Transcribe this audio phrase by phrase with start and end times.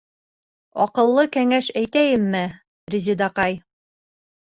[0.85, 2.45] Аҡыллы кәңәш әйтәйемме,
[2.97, 3.65] Резедаҡай?